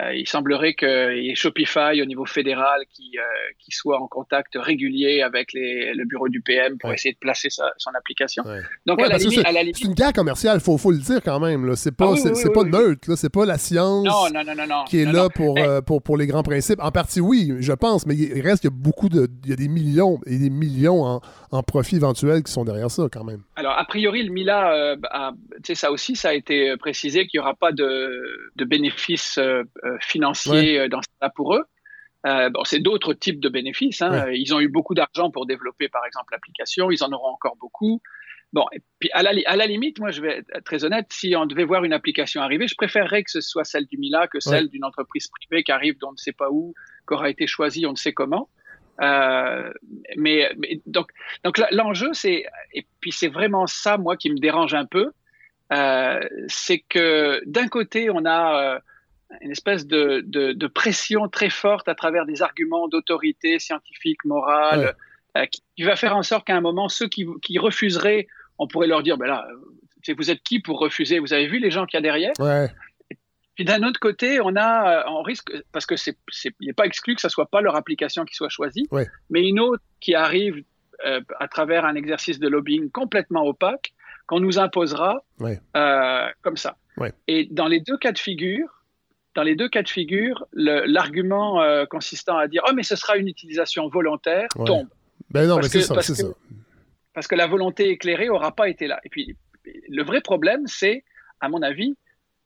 euh, 0.00 0.14
il 0.14 0.28
semblerait 0.28 0.74
qu'il 0.74 1.24
y 1.24 1.30
ait 1.30 1.34
Shopify 1.34 2.00
au 2.00 2.04
niveau 2.04 2.24
fédéral 2.24 2.82
qui, 2.92 3.12
euh, 3.18 3.22
qui 3.58 3.72
soit 3.72 4.00
en 4.00 4.06
contact 4.06 4.56
régulier 4.56 5.22
avec 5.22 5.52
les, 5.52 5.92
le 5.92 6.04
bureau 6.04 6.28
du 6.28 6.40
PM 6.40 6.78
pour 6.78 6.92
essayer 6.92 7.12
de 7.12 7.18
placer 7.18 7.48
son 7.50 7.90
application. 7.96 8.44
Donc, 8.86 9.00
à, 9.02 9.08
la 9.08 9.18
limite, 9.18 9.76
c'est 9.76 9.84
une 9.84 9.94
guerre 9.94 10.12
commerciale, 10.12 10.58
il 10.58 10.62
faut, 10.62 10.78
faut, 10.78 10.92
le 10.92 10.98
dire 10.98 11.20
quand 11.24 11.40
même. 11.40 11.74
C'est 11.74 11.96
pas, 11.96 12.12
ah 12.12 12.32
c'est, 12.34 12.52
pas 12.52 12.62
neutre, 12.62 13.16
c'est 13.16 13.32
pas 13.32 13.44
la 13.44 13.58
science 13.58 14.06
qui 14.88 15.00
est 15.00 15.12
là 15.12 15.28
pour, 15.28 15.58
euh, 15.58 15.80
pour, 15.80 16.02
pour 16.02 16.16
les 16.16 16.26
grands 16.26 16.42
principes. 16.42 16.80
En 16.80 16.92
partie, 16.92 17.20
oui, 17.20 17.54
je 17.58 17.72
pense, 17.72 18.06
mais 18.06 18.14
il 18.14 18.40
reste 18.40 18.60
qu'il 18.60 18.70
y 18.70 18.72
a 18.72 18.76
beaucoup 18.76 19.08
de. 19.08 19.28
Il 19.44 19.50
y 19.50 19.52
a 19.52 19.56
des 19.56 19.68
millions 19.68 20.20
et 20.26 20.38
des 20.38 20.50
millions 20.50 21.02
en, 21.04 21.20
en 21.50 21.62
profit 21.62 21.96
éventuel 21.96 22.42
qui 22.42 22.52
sont 22.52 22.64
derrière 22.64 22.90
ça 22.90 23.04
quand 23.10 23.24
même. 23.24 23.42
Alors, 23.56 23.76
a 23.76 23.84
priori, 23.84 24.22
le 24.22 24.32
Mila, 24.32 24.96
ça 25.74 25.90
aussi, 25.90 26.14
ça 26.14 26.28
a 26.28 26.34
été 26.34 26.76
précisé 26.76 27.26
qu'il 27.26 27.40
n'y 27.40 27.42
aura 27.42 27.54
pas 27.54 27.72
de, 27.72 28.50
de 28.56 28.64
bénéfices 28.64 29.40
euh, 29.88 29.96
financiers 30.00 30.78
euh, 30.80 30.88
dans 30.88 31.00
ça 31.20 31.30
pour 31.30 31.54
eux. 31.54 31.64
Euh, 32.26 32.50
bon, 32.50 32.64
c'est 32.64 32.80
d'autres 32.80 33.14
types 33.14 33.40
de 33.40 33.48
bénéfices. 33.48 34.02
Hein. 34.02 34.30
Ils 34.32 34.54
ont 34.54 34.60
eu 34.60 34.68
beaucoup 34.68 34.94
d'argent 34.94 35.30
pour 35.30 35.46
développer, 35.46 35.88
par 35.88 36.04
exemple, 36.04 36.32
l'application. 36.32 36.90
Ils 36.90 37.04
en 37.04 37.12
auront 37.12 37.32
encore 37.32 37.56
beaucoup. 37.56 38.02
Bon, 38.52 38.64
et 38.72 38.80
puis 38.98 39.10
à 39.12 39.22
la, 39.22 39.32
à 39.46 39.56
la, 39.56 39.66
limite, 39.66 40.00
moi, 40.00 40.10
je 40.10 40.22
vais 40.22 40.38
être 40.38 40.64
très 40.64 40.84
honnête, 40.84 41.06
si 41.10 41.36
on 41.36 41.44
devait 41.44 41.64
voir 41.64 41.84
une 41.84 41.92
application 41.92 42.40
arriver, 42.40 42.66
je 42.66 42.74
préférerais 42.76 43.22
que 43.22 43.30
ce 43.30 43.42
soit 43.42 43.64
celle 43.64 43.86
du 43.86 43.98
Mila 43.98 44.26
que 44.26 44.40
celle 44.40 44.68
d'une 44.68 44.84
entreprise 44.84 45.28
privée 45.28 45.62
qui 45.62 45.70
arrive 45.70 45.98
d'on 45.98 46.12
ne 46.12 46.16
sait 46.16 46.32
pas 46.32 46.48
où, 46.50 46.72
qui 47.06 47.14
aura 47.14 47.28
été 47.28 47.46
choisie, 47.46 47.84
on 47.84 47.90
ne 47.90 47.96
sait 47.96 48.14
comment. 48.14 48.48
Euh, 49.02 49.70
mais, 50.16 50.50
donc, 50.86 51.10
donc 51.44 51.60
l'enjeu, 51.70 52.14
c'est 52.14 52.46
et 52.72 52.86
puis 53.00 53.12
c'est 53.12 53.28
vraiment 53.28 53.66
ça, 53.66 53.98
moi, 53.98 54.16
qui 54.16 54.30
me 54.30 54.38
dérange 54.38 54.74
un 54.74 54.86
peu, 54.86 55.12
euh, 55.72 56.20
c'est 56.48 56.80
que 56.80 57.42
d'un 57.44 57.68
côté, 57.68 58.08
on 58.10 58.24
a 58.24 58.80
une 59.40 59.50
espèce 59.50 59.86
de, 59.86 60.22
de, 60.24 60.66
pression 60.66 61.28
très 61.28 61.50
forte 61.50 61.88
à 61.88 61.94
travers 61.94 62.26
des 62.26 62.42
arguments 62.42 62.88
d'autorité 62.88 63.58
scientifique, 63.58 64.24
morale, 64.24 64.94
euh, 65.36 65.44
qui, 65.76 65.82
va 65.82 65.96
faire 65.96 66.16
en 66.16 66.22
sorte 66.22 66.46
qu'à 66.46 66.56
un 66.56 66.60
moment, 66.60 66.88
ceux 66.88 67.08
qui, 67.08 67.26
qui, 67.42 67.58
refuseraient, 67.58 68.26
on 68.58 68.66
pourrait 68.66 68.86
leur 68.86 69.02
dire, 69.02 69.18
ben 69.18 69.26
là, 69.26 69.46
vous 70.16 70.30
êtes 70.30 70.42
qui 70.42 70.60
pour 70.60 70.78
refuser? 70.78 71.18
Vous 71.18 71.34
avez 71.34 71.46
vu 71.46 71.58
les 71.58 71.70
gens 71.70 71.86
qu'il 71.86 71.98
y 71.98 71.98
a 71.98 72.02
derrière? 72.02 72.32
Puis 73.54 73.64
d'un 73.64 73.82
autre 73.82 73.98
côté, 73.98 74.40
on 74.40 74.54
a, 74.56 75.04
on 75.08 75.22
risque, 75.22 75.52
parce 75.72 75.84
que 75.84 75.96
c'est, 75.96 76.16
il 76.60 76.68
n'est 76.68 76.72
pas 76.72 76.86
exclu 76.86 77.16
que 77.16 77.20
ce 77.20 77.28
soit 77.28 77.50
pas 77.50 77.60
leur 77.60 77.74
application 77.74 78.24
qui 78.24 78.34
soit 78.34 78.48
choisie, 78.48 78.88
mais 79.30 79.46
une 79.48 79.60
autre 79.60 79.82
qui 80.00 80.14
arrive 80.14 80.62
euh, 81.04 81.20
à 81.38 81.48
travers 81.48 81.84
un 81.84 81.94
exercice 81.94 82.38
de 82.38 82.48
lobbying 82.48 82.90
complètement 82.90 83.44
opaque 83.44 83.92
qu'on 84.26 84.40
nous 84.40 84.58
imposera 84.58 85.24
euh, 85.76 86.26
comme 86.42 86.56
ça. 86.56 86.76
Et 87.26 87.48
dans 87.50 87.66
les 87.66 87.80
deux 87.80 87.96
cas 87.96 88.12
de 88.12 88.18
figure, 88.18 88.77
dans 89.34 89.42
les 89.42 89.54
deux 89.54 89.68
cas 89.68 89.82
de 89.82 89.88
figure, 89.88 90.46
l'argument 90.52 91.62
euh, 91.62 91.84
consistant 91.86 92.36
à 92.36 92.48
dire 92.48 92.62
oh 92.68 92.72
mais 92.74 92.82
ce 92.82 92.96
sera 92.96 93.16
une 93.16 93.28
utilisation 93.28 93.88
volontaire 93.88 94.48
tombe. 94.66 94.88
Ben 95.30 95.46
non, 95.46 95.56
mais 95.58 95.68
c'est 95.68 95.82
ça, 95.82 95.94
parce, 95.94 96.08
que, 96.08 96.14
ça. 96.14 96.26
parce 97.12 97.26
que 97.26 97.34
la 97.34 97.46
volonté 97.46 97.90
éclairée 97.90 98.28
n'aura 98.28 98.54
pas 98.54 98.68
été 98.68 98.86
là. 98.86 99.00
Et 99.04 99.08
puis 99.08 99.36
le 99.88 100.02
vrai 100.02 100.20
problème, 100.20 100.66
c'est, 100.66 101.04
à 101.40 101.48
mon 101.48 101.62
avis, 101.62 101.96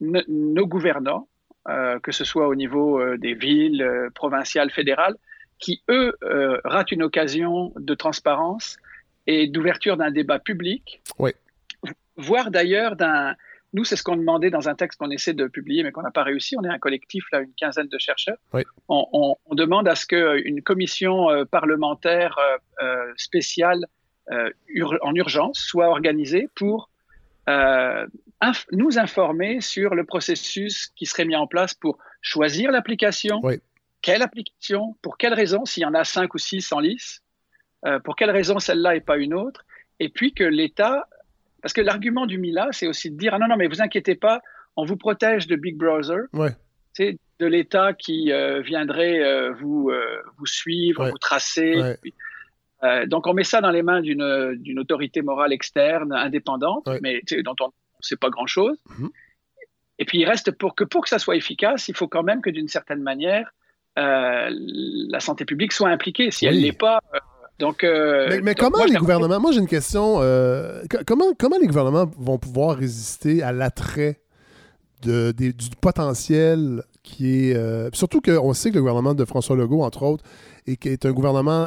nos 0.00 0.66
gouvernants, 0.66 1.28
euh, 1.68 2.00
que 2.00 2.10
ce 2.10 2.24
soit 2.24 2.48
au 2.48 2.56
niveau 2.56 3.00
euh, 3.00 3.16
des 3.16 3.34
villes, 3.34 3.86
provinciales, 4.14 4.70
fédérales, 4.70 5.16
qui 5.60 5.82
eux 5.88 6.16
ratent 6.64 6.90
une 6.90 7.04
occasion 7.04 7.72
de 7.76 7.94
transparence 7.94 8.76
et 9.28 9.46
d'ouverture 9.46 9.96
d'un 9.96 10.10
débat 10.10 10.40
public, 10.40 11.00
voire 12.16 12.50
d'ailleurs 12.50 12.96
d'un 12.96 13.36
nous, 13.74 13.84
c'est 13.84 13.96
ce 13.96 14.02
qu'on 14.02 14.16
demandait 14.16 14.50
dans 14.50 14.68
un 14.68 14.74
texte 14.74 14.98
qu'on 14.98 15.10
essaie 15.10 15.32
de 15.32 15.46
publier, 15.46 15.82
mais 15.82 15.92
qu'on 15.92 16.02
n'a 16.02 16.10
pas 16.10 16.24
réussi. 16.24 16.56
On 16.58 16.64
est 16.64 16.68
un 16.68 16.78
collectif, 16.78 17.24
là, 17.32 17.40
une 17.40 17.54
quinzaine 17.54 17.88
de 17.88 17.98
chercheurs. 17.98 18.36
On, 18.88 19.36
demande 19.52 19.88
à 19.88 19.94
ce 19.94 20.06
qu'une 20.06 20.62
commission 20.62 21.30
euh, 21.30 21.44
parlementaire 21.44 22.36
euh, 22.38 22.84
euh, 22.84 23.12
spéciale 23.16 23.86
en 25.02 25.14
urgence 25.14 25.58
soit 25.58 25.88
organisée 25.88 26.48
pour 26.54 26.90
nous 28.70 28.98
informer 28.98 29.60
sur 29.60 29.94
le 29.94 30.04
processus 30.04 30.86
qui 30.96 31.06
serait 31.06 31.24
mis 31.24 31.36
en 31.36 31.46
place 31.46 31.74
pour 31.74 31.98
choisir 32.22 32.70
l'application, 32.70 33.42
quelle 34.00 34.22
application, 34.22 34.96
pour 35.02 35.18
quelle 35.18 35.34
raison, 35.34 35.64
s'il 35.64 35.82
y 35.82 35.86
en 35.86 35.92
a 35.94 36.04
cinq 36.04 36.34
ou 36.34 36.38
six 36.38 36.72
en 36.72 36.78
lice, 36.78 37.20
pour 38.04 38.14
quelle 38.14 38.30
raison 38.30 38.58
celle-là 38.60 38.94
et 38.94 39.00
pas 39.00 39.18
une 39.18 39.34
autre, 39.34 39.66
et 39.98 40.08
puis 40.08 40.32
que 40.32 40.44
l'État, 40.44 41.08
parce 41.62 41.72
que 41.72 41.80
l'argument 41.80 42.26
du 42.26 42.38
MILA, 42.38 42.68
c'est 42.72 42.88
aussi 42.88 43.10
de 43.10 43.16
dire, 43.16 43.34
ah 43.34 43.38
non, 43.38 43.46
non, 43.48 43.56
mais 43.56 43.68
vous 43.68 43.80
inquiétez 43.80 44.16
pas, 44.16 44.42
on 44.76 44.84
vous 44.84 44.96
protège 44.96 45.46
de 45.46 45.56
Big 45.56 45.76
Brother. 45.76 46.24
C'est 46.92 47.18
de 47.38 47.46
l'État 47.46 47.94
qui 47.94 48.30
euh, 48.30 48.60
viendrait 48.60 49.20
euh, 49.20 49.52
vous, 49.52 49.88
euh, 49.90 50.04
vous 50.38 50.46
suivre, 50.46 51.08
vous 51.08 51.18
tracer. 51.18 51.96
donc, 53.06 53.26
on 53.26 53.32
met 53.32 53.44
ça 53.44 53.60
dans 53.60 53.70
les 53.70 53.82
mains 53.82 54.02
d'une 54.02 54.78
autorité 54.78 55.22
morale 55.22 55.52
externe, 55.52 56.12
indépendante, 56.12 56.88
mais 57.00 57.22
dont 57.44 57.54
on 57.60 57.66
ne 57.66 57.70
sait 58.00 58.16
pas 58.16 58.28
grand-chose. 58.28 58.76
Mhm. 58.98 59.10
Et 59.98 60.04
puis, 60.04 60.18
il 60.18 60.24
reste 60.24 60.50
pour 60.50 60.74
que, 60.74 60.84
pour 60.84 61.02
que 61.02 61.08
ça 61.08 61.20
soit 61.20 61.36
efficace, 61.36 61.88
il 61.88 61.96
faut 61.96 62.08
quand 62.08 62.24
même 62.24 62.42
que, 62.42 62.50
d'une 62.50 62.68
certaine 62.68 63.02
manière, 63.02 63.52
la 63.94 65.20
santé 65.20 65.44
publique 65.44 65.72
soit 65.72 65.90
impliquée. 65.90 66.32
Si 66.32 66.44
elle 66.44 66.56
ne 66.56 66.62
l'est 66.62 66.78
pas, 66.78 67.00
donc, 67.58 67.84
euh, 67.84 68.40
mais, 68.42 68.54
comment 68.54 68.84
les 68.84 68.96
gouvernements, 68.96 69.38
moi 69.38 69.52
j'ai 69.52 69.60
une 69.60 69.68
question, 69.68 70.16
euh, 70.20 70.82
comment, 71.06 71.32
comment 71.38 71.58
les 71.60 71.66
gouvernements 71.66 72.10
vont 72.18 72.38
pouvoir 72.38 72.76
résister 72.76 73.42
à 73.42 73.52
l'attrait 73.52 74.20
de, 75.02 75.32
du 75.32 75.52
potentiel 75.80 76.82
qui 77.02 77.50
est... 77.50 77.56
Euh, 77.56 77.88
surtout 77.92 78.20
qu'on 78.20 78.52
sait 78.52 78.70
que 78.70 78.76
le 78.76 78.80
gouvernement 78.80 79.14
de 79.14 79.24
François 79.24 79.56
Legault, 79.56 79.82
entre 79.82 80.02
autres, 80.02 80.24
et 80.66 80.76
qui 80.76 80.88
est 80.88 81.06
un 81.06 81.12
gouvernement 81.12 81.66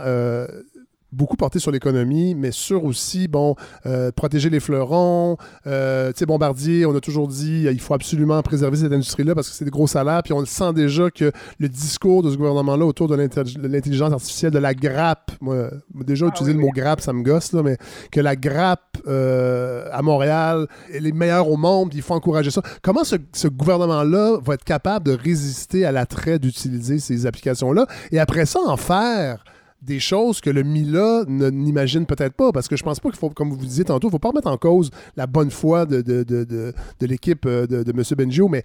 beaucoup 1.11 1.37
porté 1.37 1.59
sur 1.59 1.71
l'économie, 1.71 2.35
mais 2.35 2.51
sur 2.51 2.83
aussi, 2.83 3.27
bon, 3.27 3.55
euh, 3.85 4.11
protéger 4.11 4.49
les 4.49 4.59
fleurons. 4.59 5.37
Euh, 5.67 6.11
tu 6.11 6.19
sais, 6.19 6.25
Bombardier, 6.25 6.85
on 6.85 6.95
a 6.95 6.99
toujours 6.99 7.27
dit 7.27 7.67
il 7.71 7.79
faut 7.79 7.93
absolument 7.93 8.41
préserver 8.41 8.77
cette 8.77 8.91
industrie-là 8.91 9.33
parce 9.35 9.49
que 9.49 9.55
c'est 9.55 9.65
des 9.65 9.71
gros 9.71 9.87
salaires. 9.87 10.23
Puis 10.23 10.33
on 10.33 10.39
le 10.39 10.45
sent 10.45 10.73
déjà 10.73 11.09
que 11.09 11.31
le 11.59 11.69
discours 11.69 12.23
de 12.23 12.31
ce 12.31 12.37
gouvernement-là 12.37 12.85
autour 12.85 13.07
de 13.07 13.15
l'intelligence 13.15 14.11
artificielle, 14.11 14.51
de 14.51 14.59
la 14.59 14.73
grappe, 14.73 15.31
moi, 15.41 15.69
déjà, 15.93 16.25
ah 16.25 16.29
utiliser 16.29 16.53
le 16.53 16.59
mot 16.59 16.71
grappe, 16.75 17.01
ça 17.01 17.13
me 17.13 17.23
gosse, 17.23 17.53
là, 17.53 17.63
mais 17.63 17.77
que 18.11 18.19
la 18.19 18.35
grappe 18.35 18.97
euh, 19.07 19.87
à 19.91 20.01
Montréal, 20.01 20.67
est 20.91 21.11
meilleure 21.11 21.49
au 21.49 21.57
monde, 21.57 21.93
il 21.93 22.01
faut 22.01 22.13
encourager 22.13 22.51
ça. 22.51 22.61
Comment 22.81 23.03
ce, 23.03 23.15
ce 23.33 23.47
gouvernement-là 23.47 24.37
va 24.43 24.55
être 24.55 24.63
capable 24.63 25.05
de 25.05 25.13
résister 25.13 25.85
à 25.85 25.91
l'attrait 25.91 26.39
d'utiliser 26.39 26.99
ces 26.99 27.25
applications-là 27.25 27.85
et 28.11 28.19
après 28.19 28.45
ça, 28.45 28.59
en 28.65 28.77
faire 28.77 29.43
des 29.85 29.99
choses 29.99 30.41
que 30.41 30.49
le 30.49 30.63
Mila 30.63 31.23
n'imagine 31.27 32.05
peut-être 32.05 32.33
pas, 32.33 32.51
parce 32.51 32.67
que 32.67 32.75
je 32.75 32.83
pense 32.83 32.99
pas 32.99 33.09
qu'il 33.09 33.19
faut, 33.19 33.29
comme 33.29 33.51
vous 33.51 33.57
disiez 33.57 33.85
tantôt, 33.85 34.07
il 34.07 34.11
faut 34.11 34.19
pas 34.19 34.29
remettre 34.29 34.47
en 34.47 34.57
cause 34.57 34.89
la 35.15 35.27
bonne 35.27 35.51
foi 35.51 35.85
de, 35.85 36.01
de, 36.01 36.23
de, 36.23 36.43
de, 36.43 37.05
l'équipe 37.05 37.45
euh, 37.45 37.67
de, 37.67 37.91
M. 37.91 38.03
Benjio, 38.17 38.47
mais 38.47 38.63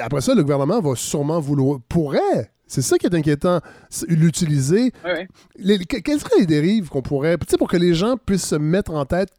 après 0.00 0.20
ça, 0.20 0.34
le 0.34 0.42
gouvernement 0.42 0.80
va 0.80 0.94
sûrement 0.94 1.40
vouloir, 1.40 1.80
pourrait, 1.88 2.50
c'est 2.66 2.82
ça 2.82 2.96
qui 2.96 3.06
est 3.06 3.14
inquiétant, 3.14 3.60
l'utiliser. 4.08 4.92
quelles 5.02 6.20
seraient 6.20 6.40
les 6.40 6.46
dérives 6.46 6.88
qu'on 6.88 7.02
pourrait, 7.02 7.36
tu 7.38 7.46
sais, 7.48 7.58
pour 7.58 7.68
que 7.68 7.76
les 7.76 7.94
gens 7.94 8.16
puissent 8.16 8.46
se 8.46 8.56
mettre 8.56 8.94
en 8.94 9.04
tête, 9.04 9.30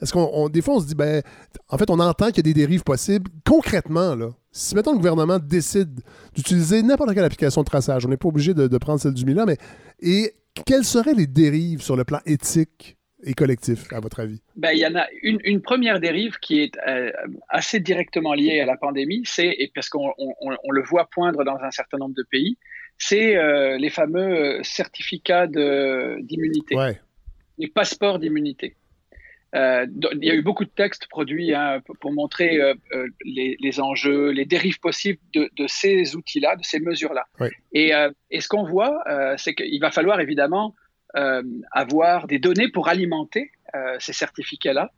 parce 0.00 0.12
qu'on 0.12 0.48
des 0.48 0.62
fois 0.62 0.76
on 0.76 0.80
se 0.80 0.86
dit, 0.86 0.94
ben, 0.94 1.22
en 1.68 1.78
fait, 1.78 1.90
on 1.90 2.00
entend 2.00 2.28
qu'il 2.28 2.38
y 2.38 2.40
a 2.40 2.54
des 2.54 2.54
dérives 2.54 2.82
possibles, 2.82 3.30
concrètement, 3.44 4.14
là 4.14 4.30
si 4.58 4.74
maintenant 4.74 4.92
le 4.92 4.98
gouvernement 4.98 5.38
décide 5.38 6.00
d'utiliser 6.34 6.82
n'importe 6.82 7.14
quelle 7.14 7.24
application 7.24 7.60
de 7.60 7.66
traçage, 7.66 8.06
on 8.06 8.08
n'est 8.08 8.16
pas 8.16 8.28
obligé 8.28 8.54
de, 8.54 8.78
prendre 8.78 9.00
celle 9.00 9.14
du 9.14 9.24
Mila, 9.24 9.46
mais 9.46 9.56
et 10.00 10.34
quelles 10.64 10.84
seraient 10.84 11.14
les 11.14 11.26
dérives 11.26 11.82
sur 11.82 11.96
le 11.96 12.04
plan 12.04 12.20
éthique 12.26 12.96
et 13.24 13.34
collectif, 13.34 13.92
à 13.92 14.00
votre 14.00 14.20
avis? 14.20 14.40
Ben, 14.56 14.70
il 14.72 14.78
y 14.78 14.86
en 14.86 14.94
a 14.94 15.06
une, 15.22 15.60
première 15.60 16.00
dérive 16.00 16.38
qui 16.40 16.60
est 16.60 16.78
euh, 16.86 17.10
assez 17.48 17.80
directement 17.80 18.34
liée 18.34 18.60
à 18.60 18.66
la 18.66 18.76
pandémie, 18.76 19.22
c'est, 19.24 19.56
parce 19.74 19.88
qu'on 19.88 20.08
le 20.08 20.82
voit 20.82 21.08
poindre 21.10 21.44
dans 21.44 21.56
un 21.56 21.70
certain 21.70 21.98
nombre 21.98 22.14
de 22.14 22.24
pays, 22.30 22.56
c'est 22.96 23.36
euh, 23.36 23.76
les 23.78 23.90
fameux 23.90 24.60
certificats 24.62 25.46
d'immunité, 25.46 26.76
les 27.58 27.68
passeports 27.68 28.18
d'immunité. 28.18 28.76
Euh, 29.54 29.86
il 30.12 30.24
y 30.24 30.30
a 30.30 30.34
eu 30.34 30.42
beaucoup 30.42 30.64
de 30.64 30.70
textes 30.70 31.06
produits 31.08 31.54
hein, 31.54 31.80
pour 32.00 32.12
montrer 32.12 32.60
euh, 32.60 32.74
euh, 32.92 33.06
les, 33.24 33.56
les, 33.60 33.80
enjeux, 33.80 34.30
les 34.30 34.44
dérives 34.44 34.78
possibles 34.78 35.20
de, 35.32 35.48
de 35.56 35.66
ces 35.66 36.16
outils-là, 36.16 36.56
de 36.56 36.64
ces 36.64 36.80
mesures-là. 36.80 37.24
Et, 37.72 37.92
et, 38.30 38.40
ce 38.40 38.48
qu'on 38.48 38.64
voit, 38.64 39.02
c'est 39.36 39.54
qu'il 39.54 39.80
va 39.80 39.90
falloir 39.90 40.20
évidemment 40.20 40.74
avoir 41.72 42.26
des 42.26 42.38
données 42.38 42.68
pour 42.68 42.88
alimenter 42.88 43.50
ces 43.98 44.12
certificats-là. 44.12 44.92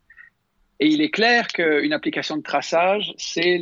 Et 0.79 0.87
il 0.87 1.01
est 1.01 1.11
clair 1.11 1.47
qu'une 1.47 1.93
application 1.93 2.37
de 2.37 2.41
traçage, 2.41 3.13
c'est 3.17 3.59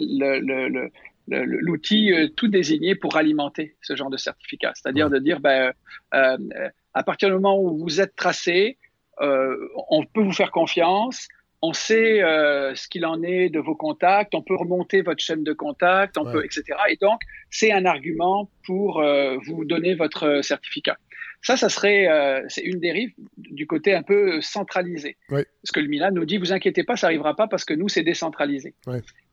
l'outil 1.27 2.13
tout 2.35 2.47
désigné 2.47 2.95
pour 2.95 3.17
alimenter 3.17 3.75
ce 3.81 3.95
genre 3.95 4.09
de 4.09 4.17
certificat. 4.17 4.71
C'est-à-dire 4.75 5.09
de 5.09 5.19
dire, 5.19 5.39
ben, 5.39 5.73
à 6.11 7.03
partir 7.03 7.29
du 7.29 7.35
moment 7.35 7.61
où 7.61 7.77
vous 7.77 8.01
êtes 8.01 8.15
tracé, 8.15 8.77
on 9.19 10.05
peut 10.13 10.21
vous 10.21 10.33
faire 10.33 10.51
confiance, 10.51 11.27
on 11.61 11.73
sait 11.73 12.23
euh, 12.23 12.73
ce 12.75 12.87
qu'il 12.87 13.05
en 13.05 13.21
est 13.21 13.49
de 13.49 13.59
vos 13.59 13.75
contacts, 13.75 14.33
on 14.33 14.41
peut 14.41 14.55
remonter 14.55 15.01
votre 15.01 15.21
chaîne 15.21 15.43
de 15.43 15.53
contacts, 15.53 16.17
on 16.17 16.23
peut, 16.23 16.45
etc. 16.45 16.63
Et 16.89 16.95
donc, 16.95 17.19
c'est 17.49 17.71
un 17.71 17.85
argument 17.85 18.49
pour 18.65 19.01
euh, 19.01 19.35
vous 19.45 19.65
donner 19.65 19.93
votre 19.95 20.41
certificat. 20.41 20.97
Ça, 21.41 21.55
ça 21.55 21.69
serait, 21.69 22.09
c'est 22.49 22.63
une 22.63 22.81
dérive 22.81 23.13
du 23.37 23.65
côté 23.65 23.93
un 23.93 24.03
peu 24.03 24.41
centralisé. 24.41 25.15
Parce 25.29 25.71
que 25.73 25.79
le 25.79 25.87
Milan 25.87 26.09
nous 26.11 26.25
dit, 26.25 26.37
vous 26.37 26.51
inquiétez 26.51 26.83
pas, 26.83 26.97
ça 26.97 27.07
n'arrivera 27.07 27.33
pas 27.33 27.47
parce 27.47 27.63
que 27.63 27.73
nous, 27.73 27.87
c'est 27.87 28.03
décentralisé. 28.03 28.73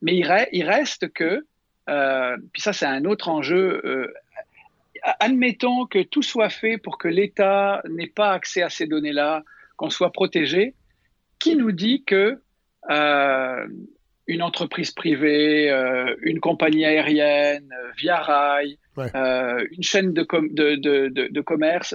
Mais 0.03 0.15
il, 0.15 0.47
il, 0.53 0.63
reste 0.63 1.13
que, 1.13 1.45
puis 2.53 2.63
ça, 2.63 2.73
c'est 2.73 2.87
un 2.87 3.05
autre 3.07 3.29
enjeu. 3.29 4.13
admettons 5.19 5.87
que 5.87 6.01
tout 6.01 6.23
soit 6.23 6.49
fait 6.49 6.79
pour 6.79 6.97
que 6.97 7.09
l'État 7.09 7.83
n'ait 7.89 8.07
pas 8.07 8.31
accès 8.31 8.63
à 8.63 8.71
ces 8.71 8.87
données-là, 8.87 9.43
qu'on 9.77 9.91
soit 9.91 10.13
protégé, 10.13 10.75
qui 11.39 11.57
nous 11.57 11.73
dit 11.73 12.05
que 12.05 12.41
euh, 12.91 13.67
une 14.29 14.43
entreprise 14.43 14.91
privée, 14.91 15.71
euh, 15.71 16.17
une 16.23 16.41
compagnie 16.41 16.85
aérienne, 16.85 17.71
euh, 17.73 17.91
Via 17.97 18.17
Rail, 18.17 18.79
une 18.97 19.83
chaîne 19.83 20.13
de, 20.13 20.23
de, 20.25 21.29
de, 21.29 21.41
commerce. 21.43 21.95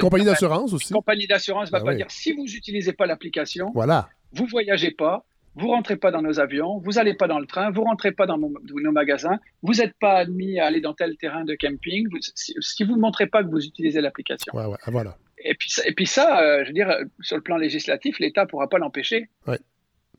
Compagnie 0.00 0.24
d'assurance 0.24 0.72
aussi. 0.72 0.92
Compagnie 0.94 1.26
d'assurance 1.26 1.70
va 1.70 1.80
ben 1.80 1.86
pas 1.86 1.94
dire 1.94 2.06
si 2.10 2.32
vous 2.32 2.44
n'utilisez 2.44 2.94
pas 2.94 3.06
l'application, 3.06 3.70
voilà. 3.74 4.08
vous 4.32 4.46
voyagez 4.46 4.92
pas, 4.92 5.26
vous 5.56 5.68
rentrez 5.68 5.96
pas 5.96 6.10
dans 6.10 6.22
nos 6.22 6.40
avions, 6.40 6.78
vous 6.78 6.98
allez 6.98 7.12
pas 7.12 7.26
dans 7.26 7.38
le 7.38 7.46
train, 7.46 7.70
vous 7.70 7.82
rentrez 7.82 8.12
pas 8.12 8.26
dans 8.26 8.38
nos 8.38 8.92
magasins, 8.92 9.38
vous 9.62 9.74
n'êtes 9.74 9.94
pas 10.00 10.14
admis 10.14 10.58
à 10.58 10.66
aller 10.66 10.80
dans 10.80 10.94
tel 10.94 11.16
terrain 11.18 11.44
de 11.44 11.54
camping, 11.54 12.08
si, 12.34 12.84
vous 12.84 12.94
ne 12.94 13.00
montrez 13.00 13.26
pas 13.26 13.42
que 13.42 13.50
vous 13.50 13.64
utilisez 13.66 14.00
l'application. 14.00 14.54
Ouais, 14.54 14.64
voilà. 14.86 15.18
Et 15.44 15.54
puis, 15.54 15.70
et 15.84 15.92
puis 15.92 16.06
ça, 16.06 16.40
euh, 16.40 16.62
je 16.62 16.68
veux 16.68 16.72
dire, 16.72 16.94
sur 17.20 17.36
le 17.36 17.42
plan 17.42 17.56
législatif, 17.56 18.18
l'État 18.18 18.42
ne 18.42 18.48
pourra 18.48 18.68
pas 18.68 18.78
l'empêcher. 18.78 19.28
Oui, 19.46 19.56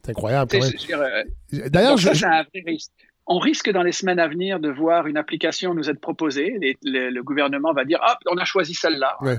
c'est 0.04 0.12
incroyable. 0.12 0.56
Euh, 0.56 1.24
D'ailleurs, 1.70 1.98
je... 1.98 2.14
c'est 2.14 2.26
un 2.26 2.44
vrai 2.44 2.64
risque. 2.66 2.92
On 3.28 3.38
risque 3.38 3.70
dans 3.70 3.84
les 3.84 3.92
semaines 3.92 4.20
à 4.20 4.28
venir 4.28 4.60
de 4.60 4.70
voir 4.70 5.06
une 5.06 5.18
application 5.18 5.74
nous 5.74 5.90
être 5.90 6.02
proposée. 6.02 6.58
le 6.84 7.22
gouvernement 7.22 7.74
va 7.74 7.86
dire, 7.86 8.00
hop, 8.02 8.18
on 8.26 8.38
a 8.38 8.46
choisi 8.46 8.74
celle-là. 8.74 9.18
Euh, 9.24 9.38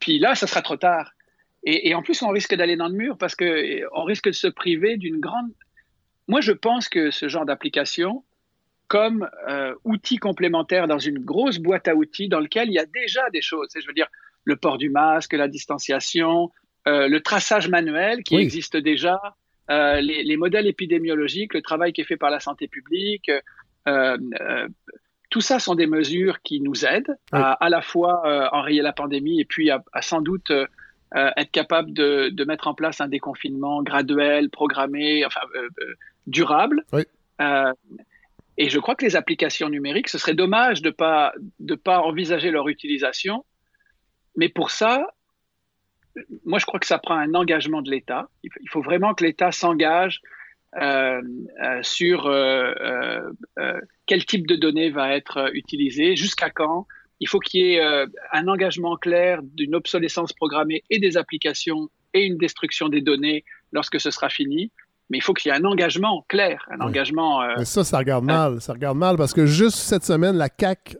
puis 0.00 0.18
là, 0.18 0.34
ça 0.34 0.46
sera 0.46 0.60
trop 0.60 0.76
tard. 0.76 1.12
Et, 1.62 1.88
et 1.88 1.94
en 1.94 2.02
plus, 2.02 2.20
on 2.22 2.30
risque 2.30 2.54
d'aller 2.54 2.76
dans 2.76 2.88
le 2.88 2.94
mur 2.94 3.16
parce 3.16 3.36
qu'on 3.36 4.04
risque 4.04 4.26
de 4.26 4.32
se 4.32 4.48
priver 4.48 4.96
d'une 4.96 5.20
grande... 5.20 5.52
Moi, 6.26 6.40
je 6.40 6.52
pense 6.52 6.88
que 6.88 7.10
ce 7.12 7.28
genre 7.28 7.46
d'application, 7.46 8.24
comme 8.88 9.28
outil 9.84 10.16
complémentaire 10.16 10.88
dans 10.88 10.98
une 10.98 11.20
grosse 11.20 11.58
boîte 11.58 11.86
à 11.86 11.94
outils 11.94 12.28
dans 12.28 12.40
lequel 12.40 12.68
il 12.68 12.74
y 12.74 12.78
a 12.78 12.86
déjà 12.86 13.30
des 13.30 13.40
choses. 13.40 13.68
Je 13.74 13.86
veux 13.86 13.94
dire, 13.94 14.08
le 14.44 14.56
port 14.56 14.78
du 14.78 14.90
masque, 14.90 15.32
la 15.32 15.48
distanciation, 15.48 16.50
euh, 16.86 17.08
le 17.08 17.20
traçage 17.20 17.68
manuel 17.68 18.22
qui 18.22 18.36
existe 18.36 18.76
déjà, 18.76 19.18
euh, 19.70 20.00
les, 20.00 20.36
modèles 20.36 20.66
épidémiologiques, 20.66 21.54
le 21.54 21.62
travail 21.62 21.92
qui 21.92 22.02
est 22.02 22.04
fait 22.04 22.18
par 22.18 22.30
la 22.30 22.40
santé 22.40 22.68
publique. 22.68 23.30
Euh, 23.88 24.18
tout 25.30 25.40
ça 25.40 25.58
sont 25.58 25.74
des 25.74 25.86
mesures 25.86 26.42
qui 26.42 26.60
nous 26.60 26.84
aident 26.84 27.16
à 27.32 27.52
à 27.52 27.68
la 27.68 27.82
fois 27.82 28.22
enrayer 28.52 28.82
la 28.82 28.92
pandémie 28.92 29.40
et 29.40 29.44
puis 29.44 29.70
à, 29.70 29.82
sans 30.00 30.20
doute 30.20 30.52
être 31.12 31.50
capable 31.50 31.92
de, 31.92 32.28
de, 32.28 32.44
mettre 32.44 32.66
en 32.68 32.74
place 32.74 33.00
un 33.00 33.08
déconfinement 33.08 33.82
graduel, 33.82 34.50
programmé, 34.50 35.24
enfin 35.24 35.40
durable. 36.26 36.84
et 38.58 38.68
je 38.68 38.78
crois 38.78 38.94
que 38.94 39.04
les 39.04 39.16
applications 39.16 39.68
numériques, 39.68 40.08
ce 40.08 40.18
serait 40.18 40.34
dommage 40.34 40.82
de 40.82 40.90
pas 40.90 41.32
de 41.58 41.74
pas 41.74 42.00
envisager 42.00 42.50
leur 42.50 42.68
utilisation 42.68 43.44
mais 44.36 44.48
pour 44.48 44.70
ça, 44.70 45.06
moi, 46.44 46.58
je 46.58 46.66
crois 46.66 46.80
que 46.80 46.86
ça 46.86 46.98
prend 46.98 47.16
un 47.16 47.34
engagement 47.34 47.82
de 47.82 47.90
l'État. 47.90 48.28
Il 48.42 48.68
faut 48.70 48.82
vraiment 48.82 49.14
que 49.14 49.24
l'État 49.24 49.52
s'engage 49.52 50.20
euh, 50.80 51.22
euh, 51.62 51.82
sur 51.82 52.26
euh, 52.26 53.22
quel 54.06 54.24
type 54.24 54.46
de 54.46 54.56
données 54.56 54.90
va 54.90 55.14
être 55.14 55.50
utilisé, 55.54 56.16
jusqu'à 56.16 56.50
quand. 56.50 56.86
Il 57.20 57.28
faut 57.28 57.38
qu'il 57.38 57.60
y 57.60 57.74
ait 57.74 58.06
un 58.32 58.48
engagement 58.48 58.96
clair 58.96 59.40
d'une 59.42 59.74
obsolescence 59.74 60.32
programmée 60.32 60.82
et 60.90 60.98
des 60.98 61.16
applications 61.16 61.88
et 62.12 62.24
une 62.24 62.36
destruction 62.36 62.88
des 62.88 63.00
données 63.00 63.44
lorsque 63.72 64.00
ce 64.00 64.10
sera 64.10 64.28
fini. 64.28 64.72
mais 65.10 65.18
il 65.18 65.20
faut 65.20 65.32
qu'il 65.32 65.50
y 65.50 65.54
ait 65.54 65.58
un 65.58 65.64
engagement 65.64 66.24
clair, 66.28 66.66
un 66.70 66.80
engagement. 66.80 67.40
Mais 67.56 67.64
ça, 67.64 67.84
ça 67.84 67.98
regarde 67.98 68.24
mal. 68.24 68.60
Ça 68.60 68.72
regarde 68.72 68.98
mal 68.98 69.16
parce 69.16 69.32
que 69.32 69.46
juste 69.46 69.76
cette 69.76 70.04
semaine, 70.04 70.36
la 70.36 70.48
CAC 70.48 70.96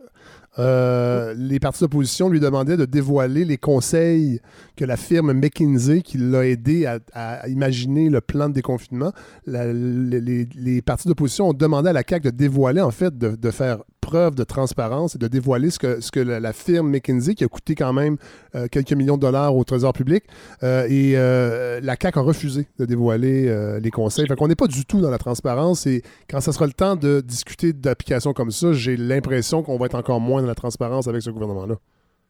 euh, 0.59 1.35
les 1.37 1.59
partis 1.59 1.81
d'opposition 1.81 2.29
lui 2.29 2.41
demandaient 2.41 2.77
de 2.77 2.85
dévoiler 2.85 3.45
les 3.45 3.59
conseils 3.59 4.41
que 4.77 4.85
la 4.85 4.97
firme 4.97 5.33
McKinsey, 5.33 6.03
qui 6.03 6.19
l'a 6.19 6.47
aidé 6.47 6.87
à, 7.13 7.49
imaginer 7.49 8.09
le 8.09 8.21
plan 8.21 8.49
de 8.49 8.55
déconfinement, 8.55 9.13
les, 9.47 10.83
partis 10.83 11.09
d'opposition 11.09 11.49
ont 11.49 11.55
demandé 11.55 11.89
à 11.89 11.93
la 11.93 12.03
CAQ 12.09 12.31
de 12.31 12.37
dévoiler, 12.37 12.81
en 12.81 12.91
fait, 12.91 13.17
de 13.17 13.51
faire 13.51 13.79
preuve 14.15 14.37
de 14.37 14.45
transparence 14.45 15.17
et 15.17 15.19
de 15.19 15.27
dévoiler 15.27 15.71
ce 15.71 15.79
que, 15.81 16.01
ce 16.01 16.13
que 16.13 16.21
la, 16.21 16.53
firme 16.53 16.89
McKinsey, 16.89 17.35
qui 17.35 17.43
a 17.43 17.49
coûté 17.49 17.75
quand 17.75 17.93
même 17.93 18.17
euh, 18.55 18.69
quelques 18.71 18.93
millions 18.93 19.17
de 19.17 19.23
dollars 19.23 19.57
au 19.57 19.65
Trésor 19.65 19.93
public, 19.93 20.23
euh, 20.63 20.87
et 20.89 21.15
euh, 21.17 21.81
la 21.83 21.97
CAQ 22.01 22.21
a 22.21 22.23
refusé 22.23 22.69
de 22.79 22.85
dévoiler 22.85 23.35
les 23.81 23.91
conseils. 23.91 24.27
Fait 24.29 24.37
qu'on 24.37 24.47
n'est 24.47 24.55
pas 24.55 24.69
du 24.69 24.85
tout 24.87 25.01
dans 25.01 25.11
la 25.11 25.19
transparence 25.19 25.89
et 25.89 26.03
quand 26.31 26.41
ça 26.41 26.53
sera 26.53 26.67
le 26.67 26.73
temps 26.73 26.95
de 26.95 27.21
discuter 27.23 27.73
d'applications 27.73 28.33
comme 28.33 28.53
ça, 28.53 28.73
j'ai 28.73 28.97
l'impression 28.97 29.65
qu'on 29.65 29.79
va 29.79 29.87
être 29.87 29.97
encore 29.97 30.21
moins 30.21 30.43
dans 30.43 30.49
la 30.49 30.55
transparence 30.55 31.09
avec 31.09 31.23
ce 31.23 31.31
gouvernement-là. 31.31 31.75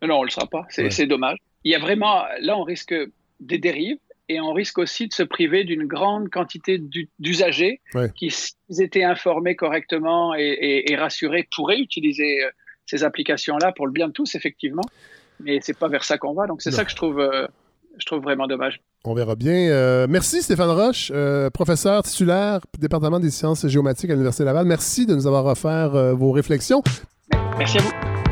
Non, 0.06 0.16
on 0.16 0.20
ne 0.20 0.24
le 0.24 0.30
sera 0.30 0.46
pas. 0.46 0.64
C'est 0.70 1.06
dommage. 1.06 1.36
Il 1.64 1.72
y 1.72 1.74
a 1.74 1.78
vraiment, 1.78 2.22
là, 2.40 2.56
on 2.56 2.62
risque 2.62 2.94
des 3.40 3.58
dérives 3.58 3.98
et 4.28 4.40
on 4.40 4.52
risque 4.52 4.78
aussi 4.78 5.08
de 5.08 5.12
se 5.12 5.22
priver 5.22 5.64
d'une 5.64 5.86
grande 5.86 6.30
quantité 6.30 6.82
d'usagers 7.18 7.80
qui, 8.16 8.30
s'ils 8.30 8.82
étaient 8.82 9.04
informés 9.04 9.56
correctement 9.56 10.34
et, 10.34 10.96
rassurés, 10.96 11.48
pourraient 11.54 11.78
utiliser 11.78 12.44
euh, 12.44 12.50
ces 12.86 13.04
applications-là 13.04 13.72
pour 13.72 13.86
le 13.86 13.92
bien 13.92 14.08
de 14.08 14.12
tous, 14.12 14.34
effectivement. 14.34 14.84
Mais 15.40 15.58
c'est 15.62 15.76
pas 15.78 15.88
vers 15.88 16.04
ça 16.04 16.16
qu'on 16.16 16.32
va. 16.32 16.46
Donc 16.46 16.62
c'est 16.62 16.70
ça 16.70 16.84
que 16.84 16.90
je 16.90 16.96
trouve, 16.96 17.20
euh, 17.20 17.46
je 17.98 18.06
trouve 18.06 18.22
vraiment 18.22 18.46
dommage. 18.46 18.80
On 19.04 19.14
verra 19.14 19.34
bien. 19.34 19.68
Euh, 19.68 20.06
merci 20.08 20.42
Stéphane 20.42 20.70
Roche, 20.70 21.12
professeur 21.52 22.02
titulaire, 22.02 22.60
département 22.78 23.20
des 23.20 23.30
sciences 23.30 23.66
géomatiques 23.66 24.10
à 24.10 24.14
l'Université 24.14 24.44
Laval. 24.44 24.64
Merci 24.66 25.06
de 25.06 25.14
nous 25.14 25.26
avoir 25.26 25.44
offert 25.46 26.14
vos 26.14 26.32
réflexions. 26.32 26.82
Merci 27.58 27.78
à 27.78 27.82
vous. 27.82 28.23